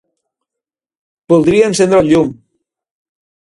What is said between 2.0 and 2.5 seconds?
el llum.